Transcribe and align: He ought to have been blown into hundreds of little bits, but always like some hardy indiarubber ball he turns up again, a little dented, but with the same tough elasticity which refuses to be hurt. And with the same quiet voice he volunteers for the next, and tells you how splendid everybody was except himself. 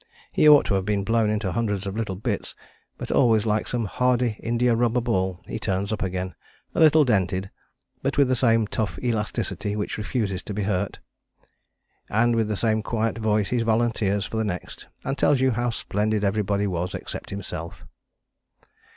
He 0.31 0.49
ought 0.49 0.65
to 0.65 0.73
have 0.73 0.83
been 0.83 1.03
blown 1.03 1.29
into 1.29 1.51
hundreds 1.51 1.85
of 1.85 1.95
little 1.95 2.15
bits, 2.15 2.55
but 2.97 3.11
always 3.11 3.45
like 3.45 3.67
some 3.67 3.85
hardy 3.85 4.35
indiarubber 4.41 4.99
ball 4.99 5.41
he 5.45 5.59
turns 5.59 5.93
up 5.93 6.01
again, 6.01 6.33
a 6.73 6.79
little 6.79 7.05
dented, 7.05 7.51
but 8.01 8.17
with 8.17 8.27
the 8.27 8.35
same 8.35 8.65
tough 8.65 8.97
elasticity 9.03 9.75
which 9.75 9.99
refuses 9.99 10.41
to 10.41 10.55
be 10.55 10.63
hurt. 10.63 10.97
And 12.09 12.35
with 12.35 12.47
the 12.47 12.57
same 12.57 12.81
quiet 12.81 13.19
voice 13.19 13.51
he 13.51 13.61
volunteers 13.61 14.25
for 14.25 14.37
the 14.37 14.43
next, 14.43 14.87
and 15.03 15.19
tells 15.19 15.39
you 15.39 15.51
how 15.51 15.69
splendid 15.69 16.23
everybody 16.23 16.65
was 16.65 16.95
except 16.95 17.29
himself. 17.29 17.83